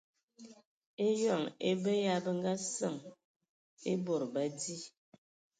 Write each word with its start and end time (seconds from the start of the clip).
Eyɔŋ 1.07 1.41
e 1.69 1.71
be 1.81 1.93
ya 2.05 2.15
bə 2.23 2.31
nga 2.37 2.53
səŋ 2.75 2.95
e 3.91 3.93
bod 4.05 4.21
ba 4.33 4.43
di. 4.59 4.75